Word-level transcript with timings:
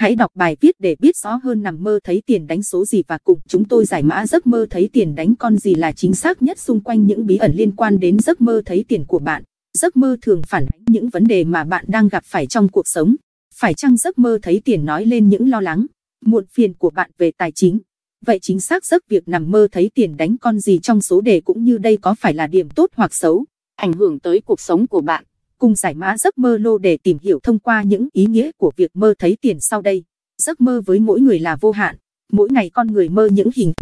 hãy 0.00 0.14
đọc 0.14 0.30
bài 0.34 0.56
viết 0.60 0.76
để 0.78 0.96
biết 1.00 1.16
rõ 1.16 1.40
hơn 1.42 1.62
nằm 1.62 1.82
mơ 1.82 2.00
thấy 2.04 2.22
tiền 2.26 2.46
đánh 2.46 2.62
số 2.62 2.84
gì 2.84 3.02
và 3.08 3.18
cùng 3.24 3.38
chúng 3.48 3.64
tôi 3.64 3.84
giải 3.84 4.02
mã 4.02 4.26
giấc 4.26 4.46
mơ 4.46 4.66
thấy 4.70 4.88
tiền 4.92 5.14
đánh 5.14 5.36
con 5.36 5.58
gì 5.58 5.74
là 5.74 5.92
chính 5.92 6.14
xác 6.14 6.42
nhất 6.42 6.58
xung 6.58 6.80
quanh 6.80 7.06
những 7.06 7.26
bí 7.26 7.36
ẩn 7.36 7.52
liên 7.54 7.76
quan 7.76 8.00
đến 8.00 8.18
giấc 8.18 8.40
mơ 8.40 8.62
thấy 8.66 8.84
tiền 8.88 9.04
của 9.04 9.18
bạn. 9.18 9.42
Giấc 9.78 9.96
mơ 9.96 10.16
thường 10.22 10.42
phản 10.48 10.66
ánh 10.72 10.84
những 10.86 11.08
vấn 11.08 11.24
đề 11.24 11.44
mà 11.44 11.64
bạn 11.64 11.84
đang 11.88 12.08
gặp 12.08 12.24
phải 12.26 12.46
trong 12.46 12.68
cuộc 12.68 12.88
sống. 12.88 13.16
Phải 13.54 13.74
chăng 13.74 13.96
giấc 13.96 14.18
mơ 14.18 14.38
thấy 14.42 14.60
tiền 14.64 14.84
nói 14.84 15.06
lên 15.06 15.28
những 15.28 15.50
lo 15.50 15.60
lắng, 15.60 15.86
muộn 16.24 16.44
phiền 16.46 16.74
của 16.74 16.90
bạn 16.90 17.10
về 17.18 17.30
tài 17.38 17.52
chính? 17.54 17.78
Vậy 18.26 18.38
chính 18.42 18.60
xác 18.60 18.84
giấc 18.84 19.08
việc 19.08 19.28
nằm 19.28 19.50
mơ 19.50 19.68
thấy 19.72 19.90
tiền 19.94 20.16
đánh 20.16 20.36
con 20.38 20.58
gì 20.58 20.78
trong 20.82 21.02
số 21.02 21.20
đề 21.20 21.40
cũng 21.40 21.64
như 21.64 21.78
đây 21.78 21.96
có 21.96 22.14
phải 22.14 22.34
là 22.34 22.46
điểm 22.46 22.68
tốt 22.70 22.90
hoặc 22.94 23.14
xấu, 23.14 23.44
ảnh 23.76 23.92
hưởng 23.92 24.20
tới 24.20 24.40
cuộc 24.40 24.60
sống 24.60 24.86
của 24.86 25.00
bạn? 25.00 25.24
Cùng 25.60 25.74
giải 25.74 25.94
mã 25.94 26.18
giấc 26.18 26.38
mơ 26.38 26.58
lô 26.58 26.78
để 26.78 26.96
tìm 26.96 27.18
hiểu 27.22 27.40
thông 27.42 27.58
qua 27.58 27.82
những 27.82 28.08
ý 28.12 28.26
nghĩa 28.26 28.50
của 28.56 28.72
việc 28.76 28.96
mơ 28.96 29.14
thấy 29.18 29.36
tiền 29.40 29.56
sau 29.60 29.82
đây. 29.82 30.04
Giấc 30.42 30.60
mơ 30.60 30.82
với 30.86 31.00
mỗi 31.00 31.20
người 31.20 31.38
là 31.38 31.56
vô 31.56 31.70
hạn, 31.70 31.96
mỗi 32.32 32.48
ngày 32.50 32.70
con 32.70 32.86
người 32.86 33.08
mơ 33.08 33.28
những 33.32 33.50
hình, 33.54 33.72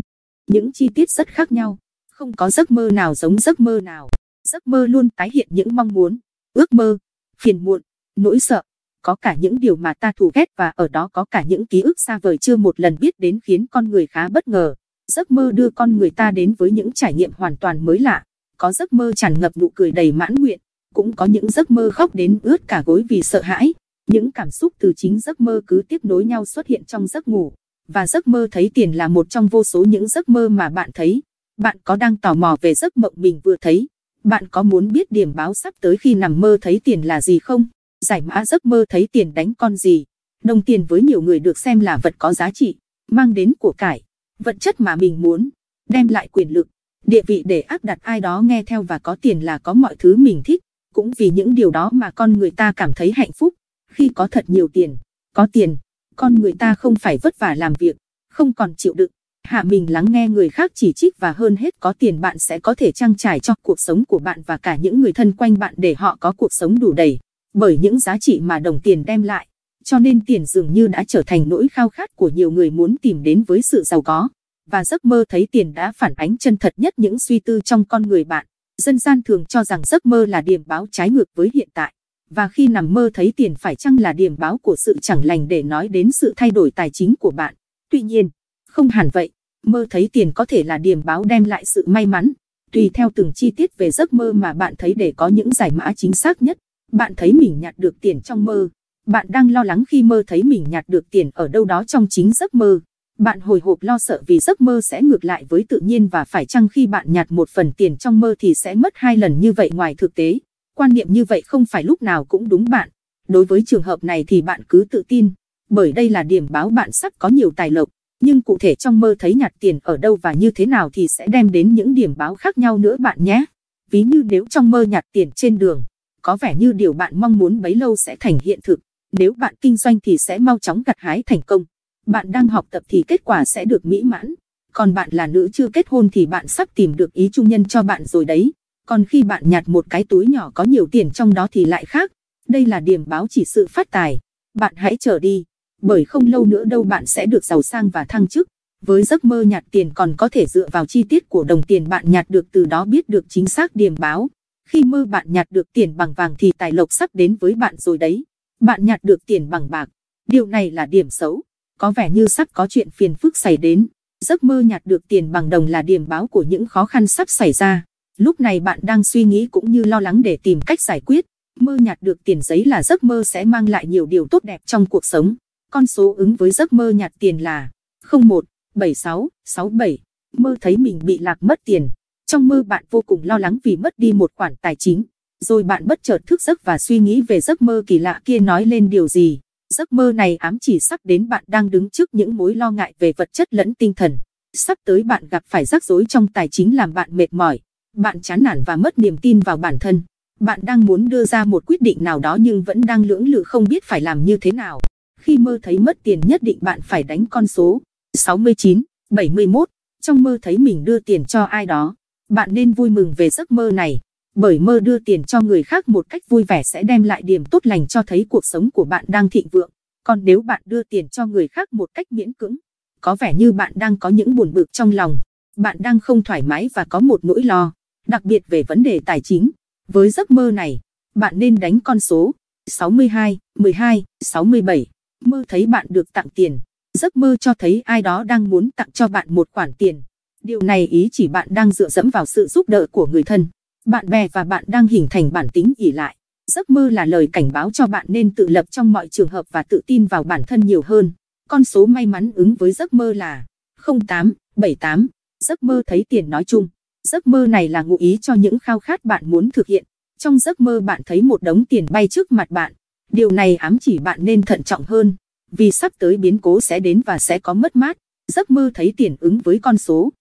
những 0.46 0.72
chi 0.72 0.88
tiết 0.94 1.10
rất 1.10 1.28
khác 1.28 1.52
nhau. 1.52 1.78
Không 2.10 2.32
có 2.32 2.50
giấc 2.50 2.70
mơ 2.70 2.90
nào 2.92 3.14
giống 3.14 3.38
giấc 3.38 3.60
mơ 3.60 3.80
nào. 3.80 4.08
Giấc 4.44 4.66
mơ 4.66 4.86
luôn 4.86 5.08
tái 5.10 5.30
hiện 5.34 5.48
những 5.50 5.76
mong 5.76 5.88
muốn, 5.92 6.18
ước 6.52 6.72
mơ, 6.72 6.98
phiền 7.40 7.64
muộn, 7.64 7.82
nỗi 8.16 8.40
sợ. 8.40 8.62
Có 9.02 9.14
cả 9.14 9.34
những 9.34 9.60
điều 9.60 9.76
mà 9.76 9.94
ta 9.94 10.12
thù 10.16 10.30
ghét 10.34 10.48
và 10.56 10.72
ở 10.76 10.88
đó 10.88 11.08
có 11.12 11.24
cả 11.30 11.42
những 11.48 11.66
ký 11.66 11.80
ức 11.80 11.94
xa 12.06 12.18
vời 12.18 12.38
chưa 12.38 12.56
một 12.56 12.80
lần 12.80 12.96
biết 13.00 13.14
đến 13.18 13.40
khiến 13.44 13.66
con 13.70 13.90
người 13.90 14.06
khá 14.06 14.28
bất 14.28 14.48
ngờ. 14.48 14.74
Giấc 15.12 15.30
mơ 15.30 15.52
đưa 15.52 15.70
con 15.70 15.98
người 15.98 16.10
ta 16.10 16.30
đến 16.30 16.54
với 16.58 16.70
những 16.70 16.92
trải 16.92 17.14
nghiệm 17.14 17.30
hoàn 17.36 17.56
toàn 17.56 17.84
mới 17.84 17.98
lạ. 17.98 18.24
Có 18.56 18.72
giấc 18.72 18.92
mơ 18.92 19.12
tràn 19.16 19.40
ngập 19.40 19.56
nụ 19.56 19.68
cười 19.74 19.92
đầy 19.92 20.12
mãn 20.12 20.34
nguyện, 20.34 20.60
cũng 20.94 21.16
có 21.16 21.24
những 21.24 21.50
giấc 21.50 21.70
mơ 21.70 21.90
khóc 21.90 22.14
đến 22.14 22.38
ướt 22.42 22.68
cả 22.68 22.82
gối 22.86 23.04
vì 23.08 23.22
sợ 23.22 23.42
hãi. 23.42 23.74
Những 24.06 24.32
cảm 24.32 24.50
xúc 24.50 24.72
từ 24.78 24.92
chính 24.96 25.20
giấc 25.20 25.40
mơ 25.40 25.60
cứ 25.66 25.82
tiếp 25.88 26.04
nối 26.04 26.24
nhau 26.24 26.44
xuất 26.44 26.66
hiện 26.66 26.84
trong 26.84 27.06
giấc 27.06 27.28
ngủ. 27.28 27.52
Và 27.88 28.06
giấc 28.06 28.26
mơ 28.28 28.48
thấy 28.50 28.70
tiền 28.74 28.92
là 28.92 29.08
một 29.08 29.30
trong 29.30 29.48
vô 29.48 29.64
số 29.64 29.84
những 29.84 30.08
giấc 30.08 30.28
mơ 30.28 30.48
mà 30.48 30.68
bạn 30.68 30.90
thấy. 30.94 31.22
Bạn 31.56 31.76
có 31.84 31.96
đang 31.96 32.16
tò 32.16 32.34
mò 32.34 32.56
về 32.60 32.74
giấc 32.74 32.96
mộng 32.96 33.14
mình 33.16 33.40
vừa 33.44 33.56
thấy? 33.60 33.88
Bạn 34.24 34.48
có 34.48 34.62
muốn 34.62 34.92
biết 34.92 35.12
điểm 35.12 35.34
báo 35.34 35.54
sắp 35.54 35.74
tới 35.80 35.96
khi 35.96 36.14
nằm 36.14 36.40
mơ 36.40 36.58
thấy 36.60 36.80
tiền 36.84 37.02
là 37.02 37.20
gì 37.20 37.38
không? 37.38 37.66
Giải 38.00 38.20
mã 38.20 38.44
giấc 38.44 38.66
mơ 38.66 38.84
thấy 38.88 39.08
tiền 39.12 39.34
đánh 39.34 39.54
con 39.54 39.76
gì? 39.76 40.04
Đồng 40.44 40.62
tiền 40.62 40.84
với 40.88 41.02
nhiều 41.02 41.22
người 41.22 41.38
được 41.38 41.58
xem 41.58 41.80
là 41.80 41.98
vật 42.02 42.14
có 42.18 42.34
giá 42.34 42.50
trị, 42.50 42.76
mang 43.10 43.34
đến 43.34 43.52
của 43.58 43.72
cải, 43.72 44.02
vật 44.38 44.56
chất 44.60 44.80
mà 44.80 44.96
mình 44.96 45.22
muốn, 45.22 45.48
đem 45.88 46.08
lại 46.08 46.28
quyền 46.32 46.52
lực, 46.52 46.68
địa 47.06 47.22
vị 47.26 47.42
để 47.46 47.60
áp 47.60 47.84
đặt 47.84 47.98
ai 48.02 48.20
đó 48.20 48.40
nghe 48.40 48.62
theo 48.62 48.82
và 48.82 48.98
có 48.98 49.16
tiền 49.20 49.40
là 49.40 49.58
có 49.58 49.74
mọi 49.74 49.96
thứ 49.98 50.16
mình 50.16 50.42
thích. 50.44 50.60
Cũng 50.98 51.10
vì 51.16 51.30
những 51.30 51.54
điều 51.54 51.70
đó 51.70 51.90
mà 51.92 52.10
con 52.10 52.32
người 52.32 52.50
ta 52.50 52.72
cảm 52.72 52.92
thấy 52.96 53.12
hạnh 53.16 53.32
phúc. 53.32 53.54
Khi 53.92 54.10
có 54.14 54.28
thật 54.30 54.44
nhiều 54.48 54.68
tiền, 54.72 54.96
có 55.34 55.46
tiền, 55.52 55.76
con 56.16 56.34
người 56.34 56.52
ta 56.58 56.74
không 56.74 56.94
phải 56.96 57.18
vất 57.22 57.38
vả 57.38 57.54
làm 57.54 57.72
việc, 57.78 57.96
không 58.30 58.52
còn 58.52 58.74
chịu 58.76 58.94
đựng, 58.94 59.10
hạ 59.44 59.62
mình 59.62 59.92
lắng 59.92 60.04
nghe 60.08 60.28
người 60.28 60.48
khác 60.48 60.72
chỉ 60.74 60.92
trích 60.92 61.18
và 61.18 61.32
hơn 61.32 61.56
hết 61.56 61.80
có 61.80 61.92
tiền 61.98 62.20
bạn 62.20 62.38
sẽ 62.38 62.58
có 62.58 62.74
thể 62.74 62.92
trang 62.92 63.16
trải 63.16 63.40
cho 63.40 63.54
cuộc 63.62 63.80
sống 63.80 64.04
của 64.04 64.18
bạn 64.18 64.42
và 64.46 64.56
cả 64.56 64.76
những 64.76 65.00
người 65.00 65.12
thân 65.12 65.32
quanh 65.32 65.58
bạn 65.58 65.74
để 65.76 65.94
họ 65.94 66.16
có 66.20 66.32
cuộc 66.32 66.48
sống 66.50 66.78
đủ 66.78 66.92
đầy, 66.92 67.18
bởi 67.54 67.78
những 67.78 68.00
giá 68.00 68.18
trị 68.20 68.40
mà 68.40 68.58
đồng 68.58 68.80
tiền 68.80 69.04
đem 69.04 69.22
lại. 69.22 69.46
Cho 69.84 69.98
nên 69.98 70.24
tiền 70.24 70.46
dường 70.46 70.72
như 70.72 70.86
đã 70.86 71.04
trở 71.08 71.22
thành 71.26 71.48
nỗi 71.48 71.68
khao 71.72 71.88
khát 71.88 72.16
của 72.16 72.28
nhiều 72.28 72.50
người 72.50 72.70
muốn 72.70 72.96
tìm 73.02 73.22
đến 73.22 73.42
với 73.42 73.62
sự 73.62 73.82
giàu 73.82 74.02
có. 74.02 74.28
Và 74.70 74.84
giấc 74.84 75.04
mơ 75.04 75.24
thấy 75.28 75.48
tiền 75.52 75.74
đã 75.74 75.92
phản 75.96 76.14
ánh 76.16 76.38
chân 76.38 76.56
thật 76.56 76.72
nhất 76.76 76.94
những 76.96 77.18
suy 77.18 77.38
tư 77.38 77.60
trong 77.64 77.84
con 77.84 78.02
người 78.02 78.24
bạn. 78.24 78.46
Dân 78.82 78.98
gian 78.98 79.22
thường 79.22 79.44
cho 79.44 79.64
rằng 79.64 79.82
giấc 79.84 80.06
mơ 80.06 80.26
là 80.26 80.40
điểm 80.40 80.62
báo 80.66 80.86
trái 80.92 81.10
ngược 81.10 81.28
với 81.34 81.50
hiện 81.54 81.68
tại. 81.74 81.92
Và 82.30 82.48
khi 82.48 82.68
nằm 82.68 82.94
mơ 82.94 83.10
thấy 83.14 83.32
tiền 83.36 83.54
phải 83.54 83.76
chăng 83.76 84.00
là 84.00 84.12
điểm 84.12 84.36
báo 84.38 84.58
của 84.58 84.76
sự 84.76 84.96
chẳng 85.02 85.24
lành 85.24 85.48
để 85.48 85.62
nói 85.62 85.88
đến 85.88 86.12
sự 86.12 86.32
thay 86.36 86.50
đổi 86.50 86.70
tài 86.70 86.90
chính 86.90 87.14
của 87.20 87.30
bạn. 87.30 87.54
Tuy 87.90 88.02
nhiên, 88.02 88.28
không 88.68 88.88
hẳn 88.88 89.08
vậy, 89.12 89.30
mơ 89.66 89.86
thấy 89.90 90.08
tiền 90.12 90.32
có 90.34 90.44
thể 90.44 90.62
là 90.62 90.78
điểm 90.78 91.02
báo 91.04 91.24
đem 91.24 91.44
lại 91.44 91.64
sự 91.66 91.84
may 91.86 92.06
mắn. 92.06 92.32
Tùy 92.72 92.90
theo 92.94 93.10
từng 93.14 93.32
chi 93.34 93.50
tiết 93.50 93.78
về 93.78 93.90
giấc 93.90 94.12
mơ 94.12 94.32
mà 94.32 94.52
bạn 94.52 94.74
thấy 94.78 94.94
để 94.94 95.12
có 95.16 95.28
những 95.28 95.52
giải 95.52 95.70
mã 95.70 95.92
chính 95.96 96.12
xác 96.12 96.42
nhất. 96.42 96.58
Bạn 96.92 97.14
thấy 97.16 97.32
mình 97.32 97.60
nhặt 97.60 97.74
được 97.78 98.00
tiền 98.00 98.20
trong 98.20 98.44
mơ. 98.44 98.68
Bạn 99.06 99.26
đang 99.28 99.50
lo 99.50 99.64
lắng 99.64 99.84
khi 99.88 100.02
mơ 100.02 100.22
thấy 100.26 100.42
mình 100.42 100.64
nhặt 100.68 100.84
được 100.88 101.10
tiền 101.10 101.30
ở 101.34 101.48
đâu 101.48 101.64
đó 101.64 101.84
trong 101.84 102.06
chính 102.10 102.32
giấc 102.32 102.54
mơ. 102.54 102.80
Bạn 103.18 103.40
hồi 103.40 103.60
hộp 103.62 103.82
lo 103.82 103.98
sợ 103.98 104.22
vì 104.26 104.38
giấc 104.38 104.60
mơ 104.60 104.80
sẽ 104.80 105.02
ngược 105.02 105.24
lại 105.24 105.44
với 105.48 105.64
tự 105.68 105.80
nhiên 105.80 106.08
và 106.08 106.24
phải 106.24 106.46
chăng 106.46 106.68
khi 106.68 106.86
bạn 106.86 107.12
nhặt 107.12 107.32
một 107.32 107.48
phần 107.48 107.72
tiền 107.72 107.96
trong 107.96 108.20
mơ 108.20 108.34
thì 108.38 108.54
sẽ 108.54 108.74
mất 108.74 108.92
hai 108.96 109.16
lần 109.16 109.40
như 109.40 109.52
vậy 109.52 109.70
ngoài 109.74 109.94
thực 109.98 110.14
tế. 110.14 110.38
Quan 110.74 110.94
niệm 110.94 111.12
như 111.12 111.24
vậy 111.24 111.42
không 111.46 111.66
phải 111.66 111.82
lúc 111.82 112.02
nào 112.02 112.24
cũng 112.24 112.48
đúng 112.48 112.64
bạn. 112.70 112.88
Đối 113.28 113.44
với 113.44 113.62
trường 113.66 113.82
hợp 113.82 114.04
này 114.04 114.24
thì 114.28 114.42
bạn 114.42 114.60
cứ 114.68 114.84
tự 114.90 115.02
tin, 115.08 115.30
bởi 115.70 115.92
đây 115.92 116.10
là 116.10 116.22
điểm 116.22 116.46
báo 116.50 116.70
bạn 116.70 116.92
sắp 116.92 117.12
có 117.18 117.28
nhiều 117.28 117.50
tài 117.56 117.70
lộc. 117.70 117.88
Nhưng 118.20 118.42
cụ 118.42 118.58
thể 118.58 118.74
trong 118.74 119.00
mơ 119.00 119.14
thấy 119.18 119.34
nhặt 119.34 119.52
tiền 119.60 119.78
ở 119.82 119.96
đâu 119.96 120.16
và 120.22 120.32
như 120.32 120.50
thế 120.50 120.66
nào 120.66 120.90
thì 120.92 121.06
sẽ 121.18 121.26
đem 121.26 121.50
đến 121.50 121.74
những 121.74 121.94
điểm 121.94 122.14
báo 122.16 122.34
khác 122.34 122.58
nhau 122.58 122.78
nữa 122.78 122.96
bạn 122.98 123.24
nhé. 123.24 123.44
Ví 123.90 124.02
như 124.02 124.22
nếu 124.26 124.44
trong 124.50 124.70
mơ 124.70 124.82
nhặt 124.82 125.04
tiền 125.12 125.30
trên 125.36 125.58
đường, 125.58 125.82
có 126.22 126.36
vẻ 126.36 126.54
như 126.58 126.72
điều 126.72 126.92
bạn 126.92 127.20
mong 127.20 127.38
muốn 127.38 127.60
bấy 127.60 127.74
lâu 127.74 127.96
sẽ 127.96 128.16
thành 128.20 128.38
hiện 128.42 128.60
thực. 128.64 128.80
Nếu 129.12 129.32
bạn 129.32 129.54
kinh 129.60 129.76
doanh 129.76 130.00
thì 130.00 130.16
sẽ 130.18 130.38
mau 130.38 130.58
chóng 130.58 130.82
gặt 130.86 130.96
hái 130.98 131.22
thành 131.22 131.40
công. 131.42 131.64
Bạn 132.08 132.32
đang 132.32 132.48
học 132.48 132.66
tập 132.70 132.82
thì 132.88 133.04
kết 133.08 133.24
quả 133.24 133.44
sẽ 133.44 133.64
được 133.64 133.86
mỹ 133.86 134.02
mãn. 134.04 134.34
Còn 134.72 134.94
bạn 134.94 135.08
là 135.12 135.26
nữ 135.26 135.48
chưa 135.52 135.68
kết 135.68 135.88
hôn 135.88 136.08
thì 136.12 136.26
bạn 136.26 136.48
sắp 136.48 136.68
tìm 136.74 136.96
được 136.96 137.12
ý 137.12 137.28
trung 137.32 137.48
nhân 137.48 137.64
cho 137.64 137.82
bạn 137.82 138.04
rồi 138.04 138.24
đấy. 138.24 138.52
Còn 138.86 139.04
khi 139.04 139.22
bạn 139.22 139.50
nhặt 139.50 139.68
một 139.68 139.86
cái 139.90 140.04
túi 140.04 140.26
nhỏ 140.26 140.50
có 140.54 140.64
nhiều 140.64 140.86
tiền 140.92 141.10
trong 141.10 141.34
đó 141.34 141.46
thì 141.52 141.64
lại 141.64 141.84
khác. 141.84 142.12
Đây 142.48 142.66
là 142.66 142.80
điểm 142.80 143.04
báo 143.06 143.26
chỉ 143.30 143.44
sự 143.44 143.66
phát 143.66 143.90
tài. 143.90 144.18
Bạn 144.54 144.74
hãy 144.76 144.96
chờ 145.00 145.18
đi. 145.18 145.44
Bởi 145.82 146.04
không 146.04 146.26
lâu 146.26 146.46
nữa 146.46 146.64
đâu 146.64 146.82
bạn 146.82 147.06
sẽ 147.06 147.26
được 147.26 147.44
giàu 147.44 147.62
sang 147.62 147.90
và 147.90 148.04
thăng 148.04 148.28
chức. 148.28 148.48
Với 148.86 149.02
giấc 149.02 149.24
mơ 149.24 149.42
nhặt 149.42 149.64
tiền 149.70 149.90
còn 149.94 150.14
có 150.18 150.28
thể 150.28 150.46
dựa 150.46 150.68
vào 150.72 150.86
chi 150.86 151.02
tiết 151.02 151.28
của 151.28 151.44
đồng 151.44 151.62
tiền 151.62 151.88
bạn 151.88 152.10
nhặt 152.10 152.26
được 152.28 152.46
từ 152.52 152.64
đó 152.64 152.84
biết 152.84 153.08
được 153.08 153.24
chính 153.28 153.46
xác 153.46 153.76
điểm 153.76 153.94
báo. 153.98 154.30
Khi 154.68 154.84
mơ 154.84 155.04
bạn 155.04 155.32
nhặt 155.32 155.46
được 155.50 155.72
tiền 155.72 155.96
bằng 155.96 156.12
vàng 156.12 156.34
thì 156.38 156.52
tài 156.58 156.72
lộc 156.72 156.92
sắp 156.92 157.10
đến 157.12 157.36
với 157.36 157.54
bạn 157.54 157.74
rồi 157.78 157.98
đấy. 157.98 158.24
Bạn 158.60 158.84
nhặt 158.84 159.00
được 159.02 159.26
tiền 159.26 159.50
bằng 159.50 159.70
bạc. 159.70 159.88
Điều 160.26 160.46
này 160.46 160.70
là 160.70 160.86
điểm 160.86 161.10
xấu 161.10 161.42
có 161.78 161.90
vẻ 161.90 162.10
như 162.10 162.26
sắp 162.26 162.48
có 162.52 162.66
chuyện 162.66 162.90
phiền 162.90 163.14
phức 163.14 163.36
xảy 163.36 163.56
đến. 163.56 163.86
Giấc 164.24 164.44
mơ 164.44 164.60
nhặt 164.60 164.82
được 164.84 165.08
tiền 165.08 165.32
bằng 165.32 165.50
đồng 165.50 165.66
là 165.66 165.82
điểm 165.82 166.08
báo 166.08 166.26
của 166.26 166.42
những 166.42 166.66
khó 166.66 166.86
khăn 166.86 167.06
sắp 167.06 167.30
xảy 167.30 167.52
ra. 167.52 167.84
Lúc 168.16 168.40
này 168.40 168.60
bạn 168.60 168.80
đang 168.82 169.04
suy 169.04 169.24
nghĩ 169.24 169.46
cũng 169.46 169.72
như 169.72 169.84
lo 169.84 170.00
lắng 170.00 170.22
để 170.22 170.38
tìm 170.42 170.60
cách 170.60 170.80
giải 170.80 171.00
quyết. 171.00 171.26
Mơ 171.60 171.76
nhặt 171.80 171.98
được 172.00 172.24
tiền 172.24 172.42
giấy 172.42 172.64
là 172.64 172.82
giấc 172.82 173.04
mơ 173.04 173.24
sẽ 173.24 173.44
mang 173.44 173.68
lại 173.68 173.86
nhiều 173.86 174.06
điều 174.06 174.26
tốt 174.30 174.44
đẹp 174.44 174.60
trong 174.66 174.86
cuộc 174.86 175.04
sống. 175.04 175.34
Con 175.70 175.86
số 175.86 176.14
ứng 176.18 176.36
với 176.36 176.50
giấc 176.50 176.72
mơ 176.72 176.90
nhặt 176.90 177.12
tiền 177.18 177.38
là 177.38 177.70
01, 178.12 178.44
76, 178.74 179.28
67. 179.44 179.98
Mơ 180.32 180.56
thấy 180.60 180.76
mình 180.76 181.00
bị 181.04 181.18
lạc 181.18 181.42
mất 181.42 181.60
tiền. 181.64 181.88
Trong 182.26 182.48
mơ 182.48 182.62
bạn 182.62 182.84
vô 182.90 183.02
cùng 183.02 183.20
lo 183.24 183.38
lắng 183.38 183.58
vì 183.64 183.76
mất 183.76 183.98
đi 183.98 184.12
một 184.12 184.32
khoản 184.36 184.54
tài 184.56 184.76
chính. 184.76 185.04
Rồi 185.40 185.62
bạn 185.62 185.86
bất 185.86 186.02
chợt 186.02 186.18
thức 186.26 186.42
giấc 186.42 186.64
và 186.64 186.78
suy 186.78 186.98
nghĩ 186.98 187.22
về 187.22 187.40
giấc 187.40 187.62
mơ 187.62 187.82
kỳ 187.86 187.98
lạ 187.98 188.20
kia 188.24 188.38
nói 188.38 188.64
lên 188.64 188.90
điều 188.90 189.08
gì. 189.08 189.40
Giấc 189.74 189.92
mơ 189.92 190.12
này 190.12 190.36
ám 190.36 190.58
chỉ 190.60 190.80
sắp 190.80 191.00
đến 191.04 191.28
bạn 191.28 191.44
đang 191.46 191.70
đứng 191.70 191.90
trước 191.90 192.14
những 192.14 192.36
mối 192.36 192.54
lo 192.54 192.70
ngại 192.70 192.94
về 192.98 193.12
vật 193.16 193.28
chất 193.32 193.54
lẫn 193.54 193.74
tinh 193.74 193.94
thần. 193.94 194.18
Sắp 194.52 194.78
tới 194.84 195.02
bạn 195.02 195.28
gặp 195.28 195.42
phải 195.46 195.64
rắc 195.64 195.84
rối 195.84 196.04
trong 196.08 196.28
tài 196.28 196.48
chính 196.48 196.76
làm 196.76 196.94
bạn 196.94 197.16
mệt 197.16 197.32
mỏi. 197.32 197.60
Bạn 197.96 198.20
chán 198.20 198.42
nản 198.42 198.62
và 198.66 198.76
mất 198.76 198.98
niềm 198.98 199.16
tin 199.16 199.40
vào 199.40 199.56
bản 199.56 199.78
thân. 199.78 200.02
Bạn 200.40 200.60
đang 200.62 200.86
muốn 200.86 201.08
đưa 201.08 201.24
ra 201.24 201.44
một 201.44 201.66
quyết 201.66 201.82
định 201.82 202.04
nào 202.04 202.18
đó 202.18 202.36
nhưng 202.40 202.62
vẫn 202.62 202.80
đang 202.80 203.04
lưỡng 203.04 203.28
lự 203.28 203.42
không 203.42 203.64
biết 203.68 203.84
phải 203.84 204.00
làm 204.00 204.24
như 204.24 204.36
thế 204.36 204.52
nào. 204.52 204.80
Khi 205.20 205.38
mơ 205.38 205.58
thấy 205.62 205.78
mất 205.78 205.98
tiền 206.02 206.20
nhất 206.26 206.42
định 206.42 206.58
bạn 206.60 206.80
phải 206.82 207.02
đánh 207.02 207.26
con 207.26 207.46
số 207.46 207.80
69, 208.16 208.82
71. 209.10 209.68
Trong 210.02 210.22
mơ 210.22 210.38
thấy 210.42 210.58
mình 210.58 210.84
đưa 210.84 210.98
tiền 210.98 211.24
cho 211.24 211.42
ai 211.42 211.66
đó. 211.66 211.96
Bạn 212.28 212.54
nên 212.54 212.72
vui 212.72 212.90
mừng 212.90 213.14
về 213.16 213.30
giấc 213.30 213.50
mơ 213.50 213.70
này 213.70 214.00
bởi 214.34 214.58
mơ 214.58 214.80
đưa 214.80 214.98
tiền 214.98 215.24
cho 215.24 215.40
người 215.40 215.62
khác 215.62 215.88
một 215.88 216.06
cách 216.08 216.22
vui 216.28 216.44
vẻ 216.44 216.62
sẽ 216.62 216.82
đem 216.82 217.02
lại 217.02 217.22
điểm 217.22 217.44
tốt 217.44 217.66
lành 217.66 217.86
cho 217.86 218.02
thấy 218.02 218.26
cuộc 218.28 218.44
sống 218.44 218.70
của 218.70 218.84
bạn 218.84 219.04
đang 219.08 219.28
thịnh 219.30 219.48
vượng. 219.48 219.70
Còn 220.04 220.24
nếu 220.24 220.42
bạn 220.42 220.62
đưa 220.64 220.82
tiền 220.82 221.08
cho 221.08 221.26
người 221.26 221.48
khác 221.48 221.72
một 221.72 221.90
cách 221.94 222.06
miễn 222.10 222.32
cưỡng, 222.32 222.56
có 223.00 223.16
vẻ 223.16 223.34
như 223.34 223.52
bạn 223.52 223.72
đang 223.74 223.98
có 223.98 224.08
những 224.08 224.34
buồn 224.34 224.52
bực 224.52 224.72
trong 224.72 224.92
lòng, 224.92 225.18
bạn 225.56 225.76
đang 225.80 226.00
không 226.00 226.24
thoải 226.24 226.42
mái 226.42 226.68
và 226.74 226.84
có 226.84 227.00
một 227.00 227.24
nỗi 227.24 227.42
lo, 227.42 227.72
đặc 228.06 228.24
biệt 228.24 228.42
về 228.48 228.62
vấn 228.62 228.82
đề 228.82 229.00
tài 229.06 229.20
chính. 229.20 229.50
Với 229.88 230.10
giấc 230.10 230.30
mơ 230.30 230.50
này, 230.50 230.80
bạn 231.14 231.38
nên 231.38 231.60
đánh 231.60 231.80
con 231.80 232.00
số 232.00 232.34
62, 232.66 233.38
12, 233.58 234.04
67, 234.24 234.86
mơ 235.24 235.44
thấy 235.48 235.66
bạn 235.66 235.86
được 235.90 236.12
tặng 236.12 236.28
tiền. 236.34 236.58
Giấc 236.98 237.16
mơ 237.16 237.36
cho 237.40 237.54
thấy 237.54 237.80
ai 237.80 238.02
đó 238.02 238.24
đang 238.24 238.50
muốn 238.50 238.70
tặng 238.76 238.90
cho 238.92 239.08
bạn 239.08 239.26
một 239.30 239.48
khoản 239.52 239.72
tiền. 239.72 240.02
Điều 240.42 240.60
này 240.62 240.86
ý 240.86 241.08
chỉ 241.12 241.28
bạn 241.28 241.48
đang 241.50 241.70
dựa 241.70 241.88
dẫm 241.88 242.10
vào 242.10 242.26
sự 242.26 242.46
giúp 242.46 242.68
đỡ 242.68 242.86
của 242.90 243.06
người 243.06 243.22
thân 243.22 243.48
bạn 243.88 244.10
bè 244.10 244.28
và 244.28 244.44
bạn 244.44 244.64
đang 244.66 244.86
hình 244.86 245.06
thành 245.10 245.32
bản 245.32 245.48
tính 245.48 245.72
ỉ 245.76 245.92
lại. 245.92 246.16
Giấc 246.46 246.70
mơ 246.70 246.90
là 246.90 247.04
lời 247.04 247.28
cảnh 247.32 247.52
báo 247.52 247.70
cho 247.70 247.86
bạn 247.86 248.06
nên 248.08 248.34
tự 248.34 248.48
lập 248.48 248.66
trong 248.70 248.92
mọi 248.92 249.08
trường 249.08 249.28
hợp 249.28 249.46
và 249.50 249.62
tự 249.62 249.80
tin 249.86 250.06
vào 250.06 250.22
bản 250.22 250.42
thân 250.46 250.60
nhiều 250.60 250.82
hơn. 250.84 251.12
Con 251.48 251.64
số 251.64 251.86
may 251.86 252.06
mắn 252.06 252.30
ứng 252.34 252.54
với 252.54 252.72
giấc 252.72 252.92
mơ 252.92 253.12
là 253.12 253.46
08, 253.86 254.32
78. 254.56 255.08
Giấc 255.40 255.62
mơ 255.62 255.82
thấy 255.86 256.04
tiền 256.08 256.30
nói 256.30 256.44
chung. 256.44 256.68
Giấc 257.02 257.26
mơ 257.26 257.46
này 257.46 257.68
là 257.68 257.82
ngụ 257.82 257.96
ý 257.96 258.18
cho 258.22 258.34
những 258.34 258.58
khao 258.58 258.78
khát 258.80 259.04
bạn 259.04 259.30
muốn 259.30 259.50
thực 259.50 259.66
hiện. 259.66 259.84
Trong 260.18 260.38
giấc 260.38 260.60
mơ 260.60 260.80
bạn 260.80 261.02
thấy 261.06 261.22
một 261.22 261.42
đống 261.42 261.64
tiền 261.64 261.86
bay 261.90 262.08
trước 262.08 262.32
mặt 262.32 262.50
bạn. 262.50 262.72
Điều 263.12 263.30
này 263.30 263.56
ám 263.56 263.78
chỉ 263.78 263.98
bạn 263.98 264.24
nên 264.24 264.42
thận 264.42 264.62
trọng 264.62 264.84
hơn. 264.84 265.16
vì 265.50 265.70
sắp 265.70 265.92
tới 265.98 266.16
biến 266.16 266.38
cố 266.38 266.60
sẽ 266.60 266.80
đến 266.80 267.02
và 267.06 267.18
sẽ 267.18 267.38
có 267.38 267.54
mất 267.54 267.76
mát. 267.76 267.98
Giấc 268.32 268.50
mơ 268.50 268.70
thấy 268.74 268.92
tiền 268.96 269.16
ứng 269.20 269.38
với 269.38 269.58
con 269.58 269.78
số 269.78 270.12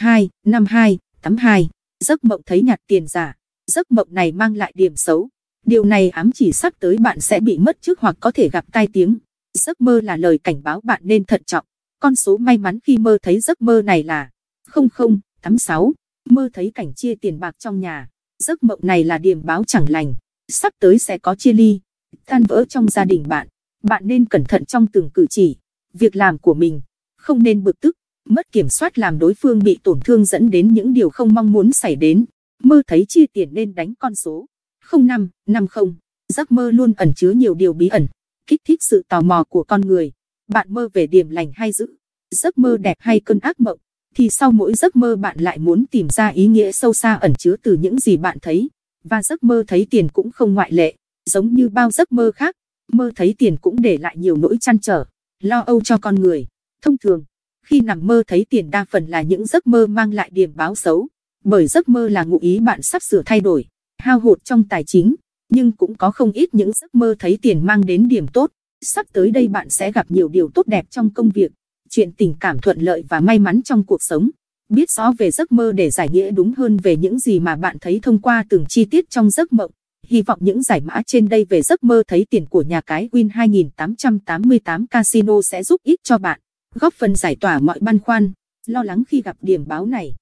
02, 0.00 0.30
52, 0.44 0.98
82. 1.22 1.68
Giấc 2.04 2.24
mộng 2.24 2.40
thấy 2.46 2.62
nhặt 2.62 2.80
tiền 2.86 3.06
giả. 3.06 3.34
Giấc 3.66 3.90
mộng 3.90 4.08
này 4.10 4.32
mang 4.32 4.56
lại 4.56 4.72
điểm 4.74 4.96
xấu. 4.96 5.28
Điều 5.66 5.84
này 5.84 6.10
ám 6.10 6.32
chỉ 6.32 6.52
sắp 6.52 6.72
tới 6.80 6.96
bạn 6.96 7.20
sẽ 7.20 7.40
bị 7.40 7.58
mất 7.58 7.78
trước 7.80 8.00
hoặc 8.00 8.16
có 8.20 8.30
thể 8.30 8.48
gặp 8.48 8.64
tai 8.72 8.88
tiếng. 8.92 9.18
Giấc 9.54 9.80
mơ 9.80 10.00
là 10.00 10.16
lời 10.16 10.38
cảnh 10.44 10.62
báo 10.62 10.80
bạn 10.80 11.00
nên 11.04 11.24
thận 11.24 11.44
trọng. 11.44 11.64
Con 12.00 12.16
số 12.16 12.36
may 12.36 12.58
mắn 12.58 12.78
khi 12.80 12.98
mơ 12.98 13.18
thấy 13.22 13.40
giấc 13.40 13.62
mơ 13.62 13.82
này 13.82 14.02
là 14.02 14.30
0086. 14.74 15.92
Mơ 16.24 16.48
thấy 16.52 16.72
cảnh 16.74 16.94
chia 16.94 17.14
tiền 17.14 17.40
bạc 17.40 17.58
trong 17.58 17.80
nhà. 17.80 18.08
Giấc 18.38 18.62
mộng 18.62 18.80
này 18.82 19.04
là 19.04 19.18
điểm 19.18 19.44
báo 19.44 19.64
chẳng 19.64 19.86
lành. 19.88 20.14
Sắp 20.48 20.72
tới 20.80 20.98
sẽ 20.98 21.18
có 21.18 21.34
chia 21.34 21.52
ly, 21.52 21.80
tan 22.26 22.42
vỡ 22.42 22.64
trong 22.68 22.88
gia 22.88 23.04
đình 23.04 23.28
bạn. 23.28 23.48
Bạn 23.82 24.02
nên 24.06 24.24
cẩn 24.24 24.44
thận 24.44 24.64
trong 24.64 24.86
từng 24.86 25.10
cử 25.14 25.26
chỉ, 25.30 25.56
việc 25.94 26.16
làm 26.16 26.38
của 26.38 26.54
mình. 26.54 26.80
Không 27.16 27.42
nên 27.42 27.64
bực 27.64 27.80
tức, 27.80 27.96
mất 28.28 28.52
kiểm 28.52 28.68
soát 28.68 28.98
làm 28.98 29.18
đối 29.18 29.34
phương 29.34 29.58
bị 29.58 29.78
tổn 29.82 30.00
thương 30.00 30.24
dẫn 30.24 30.50
đến 30.50 30.74
những 30.74 30.92
điều 30.92 31.10
không 31.10 31.34
mong 31.34 31.52
muốn 31.52 31.72
xảy 31.72 31.96
đến. 31.96 32.24
Mơ 32.62 32.82
thấy 32.86 33.04
chia 33.08 33.26
tiền 33.32 33.48
nên 33.52 33.74
đánh 33.74 33.94
con 33.98 34.14
số 34.14 34.46
05, 34.92 35.28
50. 35.46 35.94
Giấc 36.28 36.52
mơ 36.52 36.70
luôn 36.70 36.92
ẩn 36.96 37.12
chứa 37.16 37.30
nhiều 37.30 37.54
điều 37.54 37.72
bí 37.72 37.88
ẩn, 37.88 38.06
kích 38.46 38.60
thích 38.64 38.82
sự 38.82 39.02
tò 39.08 39.20
mò 39.20 39.44
của 39.48 39.62
con 39.62 39.80
người. 39.80 40.12
Bạn 40.48 40.66
mơ 40.70 40.88
về 40.92 41.06
điểm 41.06 41.30
lành 41.30 41.52
hay 41.54 41.72
dữ, 41.72 41.86
giấc 42.30 42.58
mơ 42.58 42.76
đẹp 42.76 42.96
hay 43.00 43.20
cơn 43.20 43.38
ác 43.38 43.60
mộng, 43.60 43.78
thì 44.14 44.30
sau 44.30 44.52
mỗi 44.52 44.74
giấc 44.74 44.96
mơ 44.96 45.16
bạn 45.16 45.40
lại 45.40 45.58
muốn 45.58 45.84
tìm 45.86 46.08
ra 46.08 46.28
ý 46.28 46.46
nghĩa 46.46 46.72
sâu 46.72 46.94
xa 46.94 47.14
ẩn 47.14 47.32
chứa 47.38 47.56
từ 47.62 47.76
những 47.76 47.98
gì 47.98 48.16
bạn 48.16 48.38
thấy. 48.42 48.70
Và 49.04 49.22
giấc 49.22 49.42
mơ 49.42 49.64
thấy 49.66 49.86
tiền 49.90 50.08
cũng 50.08 50.30
không 50.30 50.54
ngoại 50.54 50.72
lệ, 50.72 50.94
giống 51.30 51.54
như 51.54 51.68
bao 51.68 51.90
giấc 51.90 52.12
mơ 52.12 52.30
khác, 52.34 52.56
mơ 52.92 53.10
thấy 53.16 53.34
tiền 53.38 53.56
cũng 53.56 53.82
để 53.82 53.96
lại 53.96 54.16
nhiều 54.16 54.36
nỗi 54.36 54.56
chăn 54.60 54.78
trở, 54.78 55.04
lo 55.42 55.60
âu 55.60 55.80
cho 55.80 55.98
con 55.98 56.14
người. 56.14 56.46
Thông 56.82 56.98
thường, 56.98 57.24
khi 57.68 57.80
nằm 57.80 58.06
mơ 58.06 58.22
thấy 58.26 58.46
tiền 58.50 58.70
đa 58.70 58.84
phần 58.90 59.06
là 59.06 59.22
những 59.22 59.46
giấc 59.46 59.66
mơ 59.66 59.86
mang 59.86 60.12
lại 60.12 60.30
điểm 60.32 60.52
báo 60.54 60.74
xấu, 60.74 61.08
bởi 61.44 61.66
giấc 61.66 61.88
mơ 61.88 62.08
là 62.08 62.24
ngụ 62.24 62.38
ý 62.40 62.60
bạn 62.60 62.82
sắp 62.82 63.02
sửa 63.02 63.22
thay 63.26 63.40
đổi, 63.40 63.64
hao 63.98 64.20
hụt 64.20 64.44
trong 64.44 64.68
tài 64.68 64.84
chính, 64.84 65.14
nhưng 65.50 65.72
cũng 65.72 65.94
có 65.94 66.10
không 66.10 66.32
ít 66.32 66.54
những 66.54 66.72
giấc 66.72 66.94
mơ 66.94 67.14
thấy 67.18 67.38
tiền 67.42 67.66
mang 67.66 67.86
đến 67.86 68.08
điểm 68.08 68.26
tốt. 68.28 68.50
Sắp 68.84 69.06
tới 69.12 69.30
đây 69.30 69.48
bạn 69.48 69.70
sẽ 69.70 69.92
gặp 69.92 70.10
nhiều 70.10 70.28
điều 70.28 70.50
tốt 70.54 70.66
đẹp 70.66 70.84
trong 70.90 71.10
công 71.14 71.30
việc, 71.30 71.52
chuyện 71.90 72.12
tình 72.12 72.34
cảm 72.40 72.58
thuận 72.58 72.80
lợi 72.80 73.04
và 73.08 73.20
may 73.20 73.38
mắn 73.38 73.62
trong 73.62 73.86
cuộc 73.86 74.02
sống. 74.02 74.30
Biết 74.68 74.90
rõ 74.90 75.12
về 75.18 75.30
giấc 75.30 75.52
mơ 75.52 75.72
để 75.72 75.90
giải 75.90 76.08
nghĩa 76.12 76.30
đúng 76.30 76.52
hơn 76.56 76.76
về 76.76 76.96
những 76.96 77.18
gì 77.18 77.40
mà 77.40 77.56
bạn 77.56 77.76
thấy 77.80 78.00
thông 78.02 78.18
qua 78.18 78.44
từng 78.48 78.64
chi 78.68 78.84
tiết 78.84 79.10
trong 79.10 79.30
giấc 79.30 79.52
mộng. 79.52 79.70
Hy 80.06 80.22
vọng 80.22 80.38
những 80.42 80.62
giải 80.62 80.80
mã 80.80 81.02
trên 81.06 81.28
đây 81.28 81.44
về 81.44 81.62
giấc 81.62 81.84
mơ 81.84 82.02
thấy 82.08 82.26
tiền 82.30 82.46
của 82.46 82.62
nhà 82.62 82.80
cái 82.80 83.08
Win 83.12 83.28
2888 83.32 84.86
Casino 84.86 85.42
sẽ 85.42 85.62
giúp 85.62 85.80
ích 85.84 86.00
cho 86.04 86.18
bạn, 86.18 86.40
góp 86.78 86.94
phần 86.94 87.14
giải 87.14 87.36
tỏa 87.40 87.58
mọi 87.58 87.78
băn 87.80 87.98
khoăn, 87.98 88.32
lo 88.66 88.82
lắng 88.82 89.02
khi 89.08 89.22
gặp 89.22 89.36
điểm 89.40 89.64
báo 89.68 89.86
này. 89.86 90.14